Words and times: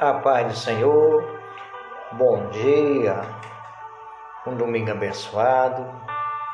A 0.00 0.14
paz 0.14 0.46
do 0.46 0.56
Senhor, 0.56 1.38
bom 2.12 2.46
dia, 2.48 3.20
um 4.46 4.56
domingo 4.56 4.92
abençoado 4.92 5.86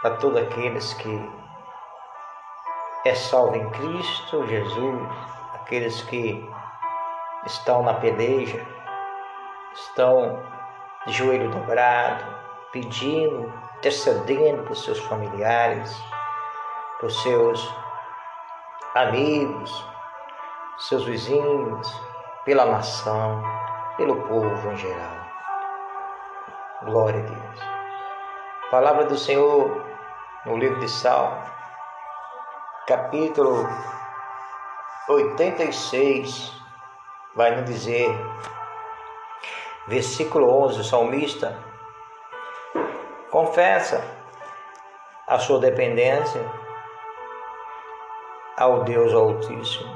para 0.03 0.17
todos 0.17 0.43
aqueles 0.43 0.93
que 0.95 1.33
é 3.05 3.15
salvo 3.15 3.55
em 3.55 3.71
Cristo 3.71 4.45
Jesus, 4.49 5.01
aqueles 5.55 6.03
que 6.03 6.45
estão 7.47 7.85
na 7.85 7.95
peleja, 7.95 8.67
estão 9.75 10.43
de 11.07 11.13
joelho 11.13 11.49
dobrado, 11.49 12.25
pedindo, 12.73 13.53
intercedendo 13.77 14.65
por 14.65 14.75
seus 14.75 14.99
familiares, 14.99 15.97
por 16.99 17.13
seus 17.13 17.73
amigos, 18.97 19.87
seus 20.79 21.05
vizinhos, 21.05 22.06
pela 22.47 22.65
nação, 22.65 23.43
pelo 23.97 24.23
povo 24.29 24.71
em 24.71 24.77
geral. 24.77 25.17
Glória 26.85 27.19
a 27.19 27.23
Deus. 27.25 27.61
Palavra 28.71 29.07
do 29.07 29.19
Senhor 29.19 29.85
no 30.45 30.57
livro 30.57 30.79
de 30.79 30.89
Salmo, 30.89 31.43
capítulo 32.87 33.69
86, 35.09 36.53
vai 37.35 37.57
nos 37.57 37.65
dizer, 37.65 38.09
versículo 39.89 40.49
11, 40.67 40.81
o 40.81 40.85
salmista 40.85 41.59
confessa 43.33 44.05
a 45.27 45.37
sua 45.41 45.59
dependência 45.59 46.41
ao 48.57 48.85
Deus 48.85 49.13
Altíssimo 49.13 49.96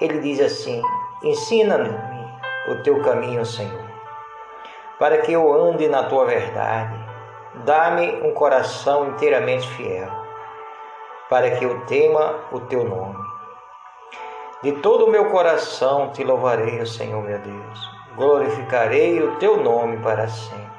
ele 0.00 0.18
diz 0.18 0.40
assim: 0.40 0.82
Ensina-me 1.22 1.90
o 2.68 2.82
teu 2.82 3.02
caminho, 3.02 3.44
Senhor, 3.46 3.84
para 4.98 5.18
que 5.18 5.32
eu 5.32 5.52
ande 5.52 5.88
na 5.88 6.04
tua 6.04 6.26
verdade. 6.26 7.06
Dá-me 7.64 8.20
um 8.22 8.34
coração 8.34 9.08
inteiramente 9.08 9.66
fiel, 9.70 10.10
para 11.30 11.52
que 11.52 11.64
eu 11.64 11.86
tema 11.86 12.34
o 12.52 12.60
teu 12.60 12.84
nome. 12.84 13.16
De 14.62 14.72
todo 14.72 15.06
o 15.06 15.10
meu 15.10 15.30
coração 15.30 16.10
te 16.12 16.22
louvarei, 16.22 16.84
Senhor 16.84 17.22
meu 17.22 17.38
Deus. 17.38 17.96
Glorificarei 18.14 19.22
o 19.22 19.36
teu 19.36 19.62
nome 19.62 19.98
para 19.98 20.28
sempre, 20.28 20.70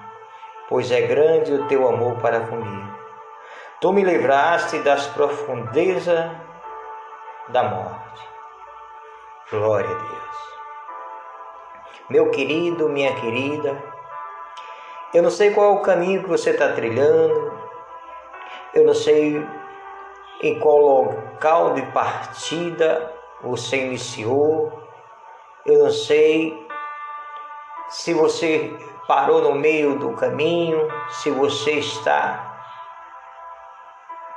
pois 0.69 0.91
é 0.91 1.01
grande 1.01 1.53
o 1.53 1.67
teu 1.67 1.87
amor 1.87 2.17
para 2.17 2.41
comigo. 2.41 2.97
Tu 3.81 3.93
me 3.93 4.03
livraste 4.03 4.79
das 4.79 5.07
profundezas 5.07 6.31
da 7.49 7.63
morte 7.63 8.36
Glória 9.49 9.89
a 9.89 9.93
Deus. 9.93 10.37
Meu 12.09 12.29
querido, 12.31 12.89
minha 12.89 13.15
querida, 13.15 13.81
eu 15.13 15.23
não 15.23 15.29
sei 15.29 15.51
qual 15.51 15.71
é 15.71 15.79
o 15.79 15.81
caminho 15.81 16.21
que 16.21 16.27
você 16.27 16.49
está 16.49 16.73
trilhando, 16.73 17.57
eu 18.73 18.85
não 18.85 18.93
sei 18.93 19.41
em 20.41 20.59
qual 20.59 20.79
local 20.79 21.75
de 21.75 21.81
partida 21.93 23.13
você 23.41 23.85
iniciou, 23.85 24.83
eu 25.65 25.85
não 25.85 25.91
sei 25.91 26.67
se 27.87 28.13
você 28.13 28.77
parou 29.07 29.41
no 29.41 29.55
meio 29.55 29.97
do 29.97 30.11
caminho, 30.11 30.89
se 31.07 31.31
você 31.31 31.75
está 31.75 32.65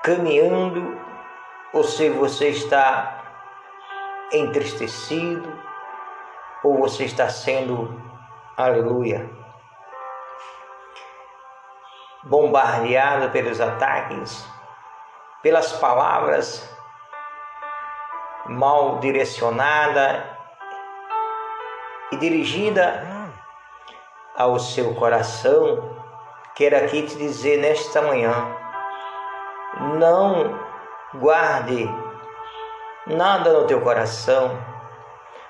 caminhando 0.04 0.96
ou 1.72 1.82
se 1.82 2.08
você 2.10 2.50
está 2.50 3.19
entristecido? 4.32 5.52
Ou 6.62 6.76
você 6.78 7.04
está 7.04 7.28
sendo, 7.28 8.00
aleluia, 8.56 9.30
bombardeado 12.24 13.30
pelos 13.30 13.60
ataques, 13.60 14.46
pelas 15.42 15.72
palavras 15.72 16.68
mal 18.46 18.98
direcionada 18.98 20.38
e 22.12 22.16
dirigida 22.16 23.06
ao 24.36 24.58
seu 24.58 24.94
coração, 24.94 25.96
quero 26.54 26.76
aqui 26.76 27.02
te 27.02 27.16
dizer 27.16 27.58
nesta 27.58 28.02
manhã, 28.02 28.34
não 29.98 30.58
guarde 31.14 31.88
nada 33.10 33.52
no 33.52 33.66
teu 33.66 33.80
coração, 33.80 34.58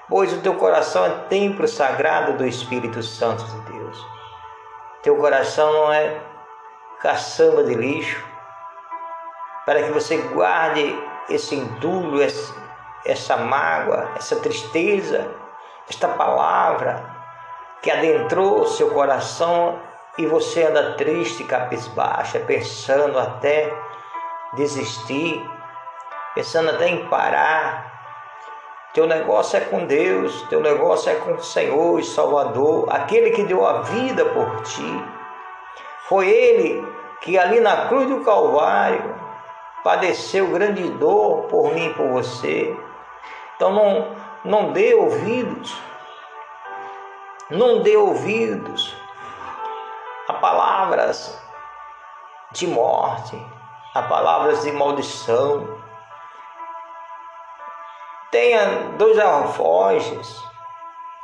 pois 0.08 0.32
o 0.32 0.40
teu 0.40 0.54
coração 0.54 1.04
é 1.04 1.10
templo 1.28 1.68
sagrado 1.68 2.32
do 2.34 2.46
Espírito 2.46 3.02
Santo 3.02 3.44
de 3.44 3.72
Deus. 3.72 4.06
Teu 5.02 5.16
coração 5.16 5.72
não 5.72 5.92
é 5.92 6.20
caçamba 7.00 7.62
de 7.64 7.74
lixo, 7.74 8.24
para 9.64 9.82
que 9.82 9.90
você 9.90 10.16
guarde 10.16 10.98
esse 11.28 11.54
entulho, 11.54 12.20
essa 13.04 13.36
mágoa, 13.36 14.10
essa 14.16 14.36
tristeza, 14.36 15.30
esta 15.88 16.08
palavra 16.08 17.04
que 17.82 17.90
adentrou 17.90 18.66
seu 18.66 18.90
coração 18.90 19.80
e 20.18 20.26
você 20.26 20.64
anda 20.64 20.94
triste, 20.94 21.44
cabisbaixa, 21.44 22.40
pensando 22.40 23.18
até 23.18 23.72
desistir 24.54 25.48
pensando 26.34 26.70
até 26.70 26.88
em 26.88 27.06
parar. 27.06 27.90
Teu 28.92 29.06
negócio 29.06 29.56
é 29.56 29.60
com 29.60 29.86
Deus, 29.86 30.42
teu 30.48 30.60
negócio 30.60 31.10
é 31.10 31.14
com 31.14 31.34
o 31.34 31.42
Senhor 31.42 32.00
e 32.00 32.04
Salvador, 32.04 32.88
aquele 32.90 33.30
que 33.30 33.44
deu 33.44 33.64
a 33.64 33.82
vida 33.82 34.24
por 34.24 34.62
ti. 34.62 35.04
Foi 36.08 36.28
Ele 36.28 36.84
que 37.20 37.38
ali 37.38 37.60
na 37.60 37.86
cruz 37.86 38.08
do 38.08 38.24
Calvário 38.24 39.14
padeceu 39.84 40.48
grande 40.48 40.82
dor 40.90 41.44
por 41.44 41.72
mim 41.72 41.86
e 41.86 41.94
por 41.94 42.08
você. 42.08 42.76
Então 43.54 43.72
não, 43.72 44.16
não 44.44 44.72
dê 44.72 44.94
ouvidos, 44.94 45.76
não 47.48 47.82
dê 47.82 47.96
ouvidos 47.96 48.96
a 50.28 50.32
palavras 50.34 51.40
de 52.52 52.66
morte, 52.66 53.40
a 53.94 54.02
palavras 54.02 54.62
de 54.62 54.72
maldição, 54.72 55.78
Tenha 58.30 58.92
dois 58.96 59.18
alforjes, 59.18 60.40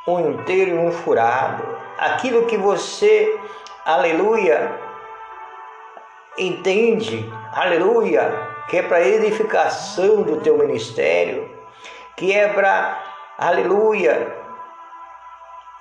um 0.09 0.31
inteiro 0.31 0.73
e 0.73 0.79
um 0.79 0.91
furado. 0.91 1.65
Aquilo 1.99 2.47
que 2.47 2.57
você, 2.57 3.39
aleluia, 3.85 4.73
entende, 6.37 7.33
aleluia, 7.53 8.33
que 8.69 8.79
é 8.79 8.83
para 8.83 9.07
edificação 9.07 10.23
do 10.23 10.41
teu 10.41 10.59
ministério, 10.59 11.49
que 12.17 12.33
é 12.33 12.49
para, 12.49 13.01
aleluia, 13.39 14.35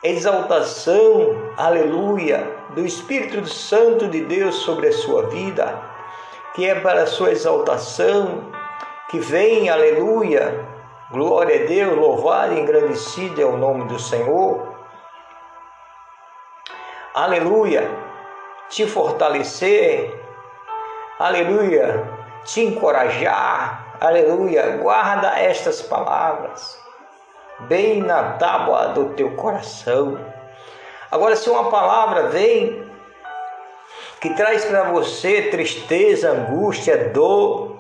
exaltação, 0.03 1.53
aleluia, 1.57 2.55
do 2.75 2.85
Espírito 2.85 3.47
Santo 3.47 4.07
de 4.07 4.21
Deus 4.21 4.57
sobre 4.57 4.89
a 4.89 4.93
sua 4.93 5.23
vida, 5.29 5.81
que 6.53 6.69
é 6.69 6.75
para 6.75 7.01
a 7.01 7.07
sua 7.07 7.31
exaltação, 7.31 8.51
que 9.09 9.17
vem, 9.17 9.69
aleluia, 9.69 10.74
Glória 11.15 11.63
a 11.63 11.65
Deus, 11.65 11.97
louvado 11.97 12.55
e 12.55 12.59
engrandecido 12.59 13.41
é 13.41 13.45
o 13.45 13.55
nome 13.55 13.85
do 13.85 13.97
Senhor. 13.97 14.75
Aleluia. 17.13 17.89
Te 18.67 18.85
fortalecer. 18.85 20.13
Aleluia. 21.17 22.03
Te 22.43 22.65
encorajar. 22.65 23.95
Aleluia. 24.01 24.75
Guarda 24.75 25.39
estas 25.39 25.81
palavras 25.81 26.77
bem 27.61 28.01
na 28.01 28.33
tábua 28.33 28.89
do 28.89 29.13
teu 29.13 29.37
coração. 29.37 30.19
Agora, 31.09 31.37
se 31.37 31.49
uma 31.49 31.69
palavra 31.69 32.23
vem 32.23 32.91
que 34.19 34.31
traz 34.31 34.65
para 34.65 34.83
você 34.91 35.43
tristeza, 35.43 36.31
angústia, 36.31 37.07
dor, 37.13 37.79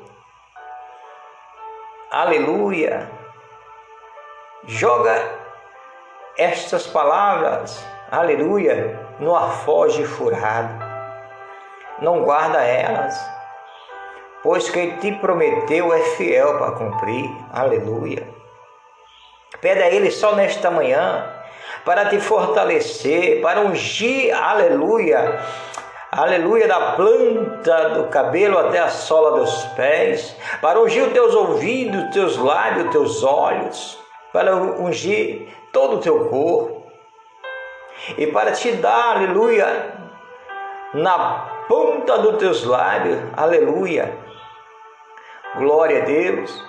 aleluia, 2.09 3.14
joga 4.67 5.15
estas 6.37 6.87
palavras, 6.87 7.85
aleluia, 8.11 8.99
no 9.19 9.35
afoge 9.35 10.03
furado. 10.05 10.83
Não 12.01 12.23
guarda 12.23 12.61
elas, 12.61 13.17
pois 14.43 14.69
quem 14.69 14.97
te 14.97 15.11
prometeu 15.13 15.93
é 15.93 15.99
fiel 16.17 16.57
para 16.57 16.71
cumprir, 16.71 17.29
aleluia. 17.53 18.27
Pede 19.61 19.81
a 19.81 19.89
Ele 19.89 20.11
só 20.11 20.35
nesta 20.35 20.69
manhã 20.69 21.31
para 21.85 22.05
te 22.05 22.19
fortalecer, 22.19 23.41
para 23.41 23.61
ungir, 23.61 24.35
aleluia, 24.35 25.39
aleluia, 26.11 26.67
da 26.67 26.93
planta 26.93 27.89
do 27.89 28.07
cabelo 28.07 28.57
até 28.57 28.79
a 28.79 28.89
sola 28.89 29.39
dos 29.39 29.63
pés, 29.75 30.35
para 30.61 30.79
ungir 30.81 31.03
os 31.03 31.13
teus 31.13 31.33
ouvidos, 31.33 32.11
teus 32.11 32.37
lábios, 32.37 32.89
teus 32.91 33.23
olhos, 33.23 34.04
para 34.35 34.53
ungir 34.53 35.47
todo 35.71 35.95
o 35.95 35.99
teu 36.01 36.27
corpo 36.27 36.91
e 38.17 38.27
para 38.27 38.51
te 38.51 38.69
dar, 38.73 39.15
aleluia, 39.15 39.95
na 40.93 41.63
ponta 41.69 42.17
dos 42.17 42.35
teus 42.35 42.65
lábios, 42.65 43.17
aleluia, 43.37 44.13
glória 45.57 46.01
a 46.01 46.05
Deus, 46.05 46.61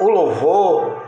o 0.00 0.10
louvor 0.10 1.04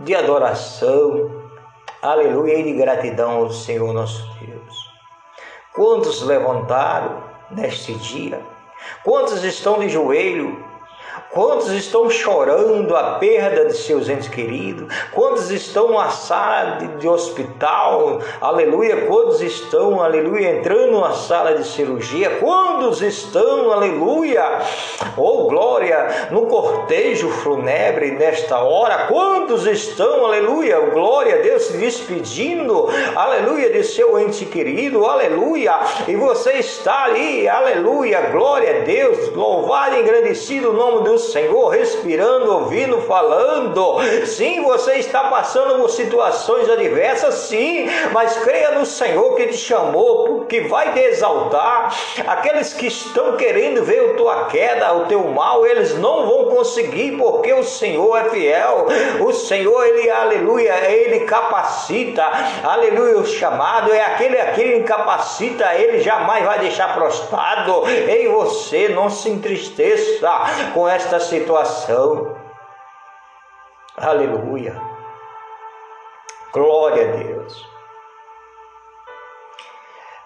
de 0.00 0.14
adoração, 0.14 1.48
aleluia, 2.02 2.58
e 2.58 2.62
de 2.62 2.72
gratidão 2.74 3.38
ao 3.38 3.50
Senhor 3.50 3.90
nosso 3.94 4.22
Deus. 4.38 4.92
Quantos 5.72 6.20
levantaram 6.20 7.22
neste 7.52 7.94
dia? 7.94 8.42
Quantos 9.02 9.42
estão 9.42 9.78
de 9.78 9.88
joelho 9.88 10.65
Quantos 11.36 11.68
estão 11.68 12.08
chorando 12.08 12.96
a 12.96 13.18
perda 13.18 13.66
de 13.66 13.76
seus 13.76 14.08
entes 14.08 14.26
queridos? 14.26 14.88
Quantos 15.12 15.50
estão 15.50 15.90
na 15.92 16.08
sala 16.08 16.78
de, 16.78 16.88
de, 16.96 17.06
hospital? 17.06 18.22
Aleluia. 18.40 19.04
Quantos 19.04 19.42
estão, 19.42 20.00
aleluia, 20.00 20.52
entrando 20.52 20.98
na 20.98 21.12
sala 21.12 21.52
de 21.52 21.68
cirurgia? 21.68 22.38
Quantos 22.40 23.02
estão, 23.02 23.70
aleluia, 23.70 24.62
oh 25.14 25.46
glória, 25.46 26.28
no 26.30 26.46
cortejo 26.46 27.28
fúnebre 27.28 28.12
nesta 28.12 28.60
hora? 28.60 29.06
Quantos 29.06 29.66
estão, 29.66 30.24
aleluia, 30.24 30.80
glória 30.80 31.34
a 31.34 31.42
Deus, 31.42 31.64
se 31.64 31.76
despedindo, 31.76 32.88
aleluia, 33.14 33.68
de 33.68 33.84
seu 33.84 34.18
ente 34.18 34.46
querido? 34.46 35.04
Aleluia. 35.04 35.80
E 36.08 36.16
você 36.16 36.52
está 36.52 37.04
ali, 37.04 37.46
aleluia, 37.46 38.22
glória 38.32 38.78
a 38.78 38.84
Deus, 38.84 39.34
louvado 39.34 39.96
e 39.96 40.00
engrandecido 40.00 40.70
o 40.70 40.72
nome 40.72 41.04
do 41.04 41.25
Senhor, 41.32 41.68
respirando, 41.68 42.52
ouvindo, 42.52 43.00
falando. 43.02 43.98
Sim, 44.26 44.62
você 44.62 44.94
está 44.94 45.24
passando 45.24 45.78
por 45.80 45.90
situações 45.90 46.68
adversas, 46.68 47.34
sim, 47.34 47.88
mas 48.12 48.36
creia 48.38 48.72
no 48.72 48.86
Senhor 48.86 49.34
que 49.34 49.48
te 49.48 49.56
chamou, 49.56 50.44
que 50.46 50.60
vai 50.62 50.92
te 50.92 51.00
exaltar. 51.00 51.94
Aqueles 52.26 52.72
que 52.72 52.86
estão 52.86 53.36
querendo 53.36 53.84
ver 53.84 54.10
a 54.10 54.14
tua 54.14 54.44
queda, 54.46 54.94
o 54.94 55.06
teu 55.06 55.24
mal, 55.24 55.66
eles 55.66 55.96
não 55.98 56.26
vão 56.26 56.44
conseguir, 56.56 57.16
porque 57.16 57.52
o 57.52 57.62
Senhor 57.62 58.16
é 58.16 58.30
fiel. 58.30 58.86
O 59.20 59.32
Senhor, 59.32 59.84
ele, 59.84 60.10
aleluia, 60.10 60.90
ele 60.90 61.20
capacita, 61.20 62.24
aleluia, 62.62 63.18
o 63.18 63.26
chamado 63.26 63.92
é 63.92 64.04
aquele, 64.04 64.38
aquele 64.38 64.76
incapacita, 64.78 65.74
ele 65.74 66.00
jamais 66.00 66.44
vai 66.44 66.58
deixar 66.58 66.94
prostrado. 66.94 67.86
Ei, 67.86 68.28
você, 68.28 68.88
não 68.88 69.08
se 69.08 69.28
entristeça 69.28 70.16
com 70.74 70.88
esta 70.88 71.05
esta 71.06 71.20
situação. 71.20 72.36
Aleluia. 73.96 74.76
Glória 76.52 77.08
a 77.08 77.16
Deus. 77.16 77.76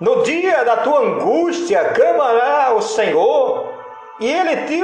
No 0.00 0.22
dia 0.22 0.64
da 0.64 0.78
tua 0.78 1.00
angústia, 1.00 1.92
clamará 1.92 2.72
o 2.72 2.80
Senhor 2.80 3.68
e 4.20 4.32
ele 4.32 4.66
te 4.66 4.80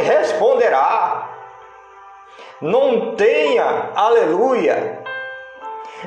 responderá. 0.00 1.28
Não 2.62 3.14
tenha, 3.14 3.90
aleluia, 3.94 5.04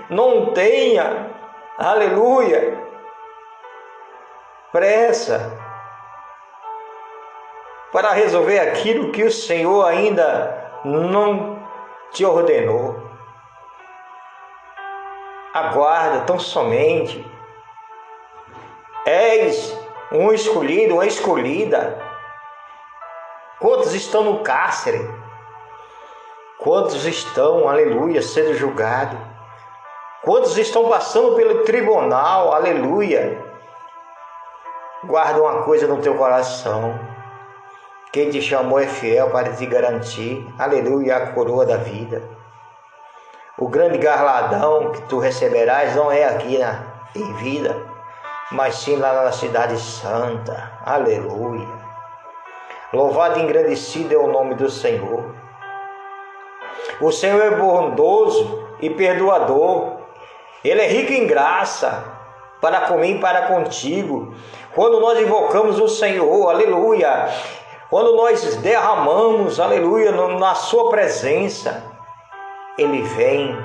não 0.10 0.54
tenha, 0.54 1.30
aleluia, 1.78 2.84
pressa 4.72 5.67
para 7.92 8.12
resolver 8.12 8.60
aquilo 8.60 9.12
que 9.12 9.24
o 9.24 9.32
Senhor 9.32 9.86
ainda 9.86 10.72
não 10.84 11.60
te 12.12 12.26
ordenou. 12.26 13.02
Aguarda 15.54 16.26
tão 16.26 16.40
somente. 16.40 17.26
És 19.06 19.78
um 20.12 20.32
escolhido, 20.34 20.96
uma 20.96 21.06
escolhida. 21.06 21.98
Quantos 23.60 23.94
estão 23.94 24.24
no 24.24 24.44
cárcere? 24.44 25.10
Quantos 26.60 27.06
estão, 27.06 27.68
aleluia, 27.68 28.22
sendo 28.22 28.54
julgados? 28.54 29.18
Quantos 30.24 30.58
estão 30.58 30.90
passando 30.90 31.36
pelo 31.36 31.64
tribunal, 31.64 32.54
aleluia? 32.54 33.44
Guarda 35.06 35.42
uma 35.42 35.64
coisa 35.64 35.88
no 35.88 36.02
teu 36.02 36.16
coração 36.16 37.17
quem 38.12 38.30
te 38.30 38.42
chamou 38.42 38.80
é 38.80 38.88
fiel 38.88 39.30
para 39.32 39.52
te 39.54 39.66
garantir, 39.66 40.48
aleluia, 40.58 41.18
a 41.18 41.28
coroa 41.34 41.66
da 41.66 41.78
vida. 41.78 42.24
O 43.58 43.68
grande 43.68 43.98
garladão 43.98 44.92
que 44.92 45.02
tu 45.04 45.20
receberás 45.20 45.96
não 45.96 46.12
é 46.12 46.24
aqui 46.24 46.58
na, 46.58 46.84
em 47.16 47.34
vida, 47.34 47.76
mas 48.52 48.76
sim 48.76 48.96
lá 48.96 49.24
na 49.24 49.32
cidade 49.32 49.78
santa, 49.80 50.72
aleluia. 50.86 51.68
Louvado 52.94 53.40
e 53.40 53.44
engrandecido 53.44 54.14
é 54.14 54.18
o 54.18 54.32
nome 54.32 54.56
do 54.56 54.70
Senhor. 54.70 55.36
O 57.02 57.12
Senhor 57.12 57.42
é 57.42 57.52
bondoso 57.52 58.70
e 58.80 58.90
perdoador, 58.90 59.98
Ele 60.64 60.82
é 60.82 60.88
rico 60.88 61.12
em 61.12 61.28
graça 61.28 62.04
para 62.62 62.82
comigo 62.82 63.18
e 63.18 63.22
para 63.22 63.48
contigo. 63.48 64.34
Quando 64.74 65.02
nós 65.02 65.20
invocamos 65.20 65.80
o 65.80 65.88
Senhor, 65.88 66.50
aleluia, 66.50 67.28
quando 67.90 68.16
nós 68.16 68.56
derramamos, 68.58 69.60
aleluia, 69.60 70.12
na 70.12 70.56
Sua 70.56 70.90
presença, 70.90 71.84
Ele 72.78 73.02
vem, 73.02 73.58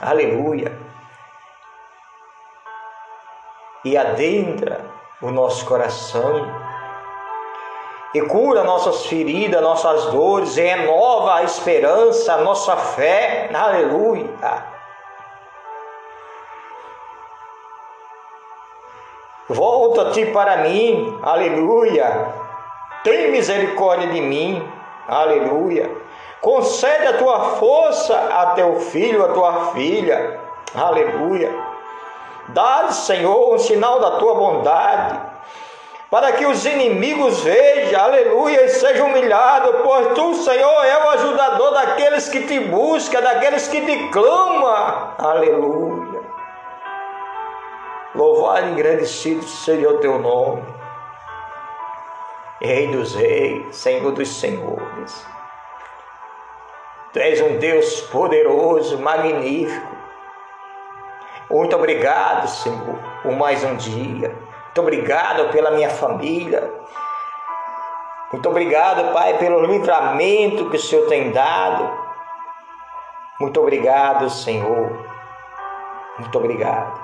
aleluia, 0.00 0.78
e 3.84 3.96
adentra 3.96 4.84
o 5.22 5.30
nosso 5.30 5.64
coração 5.64 6.46
e 8.14 8.20
cura 8.22 8.62
nossas 8.62 9.06
feridas, 9.06 9.60
nossas 9.60 10.06
dores, 10.12 10.56
e 10.56 10.60
renova 10.60 11.36
a 11.36 11.42
esperança, 11.42 12.34
a 12.34 12.38
nossa 12.38 12.76
fé, 12.76 13.50
aleluia. 13.52 14.74
Volta-te 19.48 20.26
para 20.26 20.58
mim, 20.58 21.18
aleluia 21.22 22.43
tem 23.04 23.30
misericórdia 23.30 24.08
de 24.08 24.20
mim, 24.20 24.66
aleluia. 25.06 25.90
Concede 26.40 27.06
a 27.06 27.18
tua 27.18 27.40
força 27.56 28.16
a 28.16 28.46
teu 28.54 28.80
filho, 28.80 29.24
a 29.24 29.28
tua 29.28 29.72
filha, 29.74 30.40
aleluia. 30.74 31.54
Dá, 32.48 32.90
Senhor, 32.90 33.54
um 33.54 33.58
sinal 33.58 34.00
da 34.00 34.12
tua 34.12 34.34
bondade, 34.34 35.20
para 36.10 36.32
que 36.32 36.46
os 36.46 36.64
inimigos 36.64 37.42
vejam, 37.42 38.02
aleluia, 38.02 38.64
e 38.64 38.68
sejam 38.70 39.08
humilhados, 39.08 39.76
pois 39.82 40.14
tu, 40.14 40.34
Senhor, 40.34 40.84
é 40.84 41.04
o 41.04 41.08
ajudador 41.10 41.72
daqueles 41.72 42.28
que 42.28 42.40
te 42.46 42.60
buscam, 42.60 43.20
daqueles 43.20 43.68
que 43.68 43.80
te 43.80 44.08
clamam, 44.08 45.14
aleluia. 45.18 46.20
Louvado 48.14 48.66
e 48.68 48.70
engrandecido 48.70 49.42
seja 49.44 49.88
o 49.88 49.98
teu 49.98 50.18
nome. 50.18 50.83
Rei 52.64 52.86
dos 52.88 53.14
reis, 53.14 53.76
Senhor 53.76 54.10
dos 54.12 54.40
senhores. 54.40 55.26
Tu 57.12 57.18
és 57.18 57.38
um 57.42 57.58
Deus 57.58 58.00
poderoso, 58.00 58.98
magnífico. 58.98 59.94
Muito 61.50 61.76
obrigado, 61.76 62.48
Senhor, 62.48 62.98
por 63.22 63.32
mais 63.32 63.62
um 63.62 63.76
dia. 63.76 64.30
Muito 64.30 64.80
obrigado 64.80 65.52
pela 65.52 65.72
minha 65.72 65.90
família. 65.90 66.72
Muito 68.32 68.48
obrigado, 68.48 69.12
Pai, 69.12 69.36
pelo 69.36 69.66
livramento 69.66 70.70
que 70.70 70.76
o 70.76 70.80
Senhor 70.80 71.06
tem 71.06 71.32
dado. 71.32 71.92
Muito 73.38 73.60
obrigado, 73.60 74.30
Senhor. 74.30 75.06
Muito 76.18 76.38
obrigado. 76.38 77.03